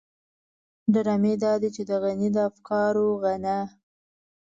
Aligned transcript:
ډرامې 0.93 1.33
دادي 1.43 1.69
چې 1.75 1.83
د 1.89 1.91
غني 2.03 2.29
د 2.35 2.37
افکارو 2.49 3.07
غنا. 3.23 3.59